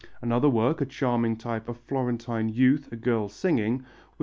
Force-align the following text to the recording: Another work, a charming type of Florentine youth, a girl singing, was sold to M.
Another 0.19 0.49
work, 0.49 0.81
a 0.81 0.85
charming 0.87 1.37
type 1.37 1.69
of 1.69 1.77
Florentine 1.77 2.49
youth, 2.49 2.91
a 2.91 2.95
girl 2.95 3.29
singing, 3.29 3.83
was 3.83 3.83
sold 3.83 3.89
to 3.89 3.89
M. 3.89 4.19